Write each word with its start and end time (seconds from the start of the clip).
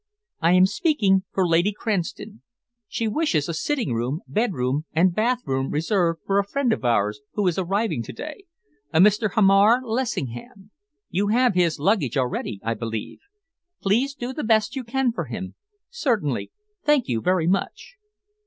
I 0.39 0.53
am 0.53 0.65
speaking 0.65 1.25
for 1.31 1.47
Lady 1.47 1.71
Cranston. 1.71 2.41
She 2.87 3.07
wishes 3.07 3.47
a 3.47 3.53
sitting 3.53 3.93
room, 3.93 4.21
bedroom 4.27 4.85
and 4.93 5.13
bath 5.13 5.43
room 5.45 5.69
reserved 5.69 6.21
for 6.25 6.39
a 6.39 6.43
friend 6.43 6.73
of 6.73 6.83
ours 6.83 7.19
who 7.33 7.45
is 7.45 7.59
arriving 7.59 8.01
to 8.01 8.11
day 8.11 8.45
a 8.91 8.99
Mr. 8.99 9.33
Hamar 9.35 9.81
Lessingham. 9.83 10.71
You 11.11 11.27
have 11.27 11.53
his 11.53 11.77
luggage 11.77 12.17
already, 12.17 12.59
I 12.63 12.73
believe. 12.73 13.19
Please 13.79 14.15
do 14.15 14.33
the 14.33 14.43
best 14.43 14.75
you 14.75 14.83
can 14.83 15.11
for 15.11 15.25
him. 15.25 15.53
Certainly. 15.91 16.49
Thank 16.83 17.07
you 17.07 17.21
very 17.21 17.45
much." 17.45 17.95